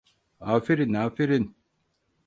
[0.53, 1.55] Aferin, aferin.